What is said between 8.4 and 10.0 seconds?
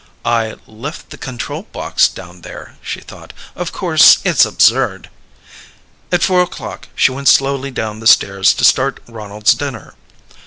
to start Ronald's dinner.